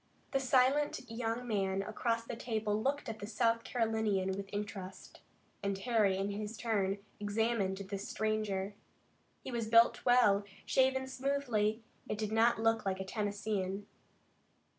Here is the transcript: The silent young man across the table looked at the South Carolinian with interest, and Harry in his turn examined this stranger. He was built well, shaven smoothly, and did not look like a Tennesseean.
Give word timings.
The 0.31 0.39
silent 0.39 1.01
young 1.11 1.47
man 1.47 1.83
across 1.83 2.23
the 2.23 2.35
table 2.35 2.81
looked 2.81 3.07
at 3.07 3.19
the 3.19 3.27
South 3.27 3.63
Carolinian 3.63 4.31
with 4.31 4.49
interest, 4.51 5.19
and 5.61 5.77
Harry 5.77 6.17
in 6.17 6.31
his 6.31 6.57
turn 6.57 6.97
examined 7.19 7.77
this 7.77 8.07
stranger. 8.09 8.73
He 9.43 9.51
was 9.51 9.67
built 9.67 10.03
well, 10.03 10.43
shaven 10.65 11.05
smoothly, 11.05 11.83
and 12.09 12.17
did 12.17 12.31
not 12.31 12.59
look 12.59 12.83
like 12.83 12.99
a 12.99 13.05
Tennesseean. 13.05 13.85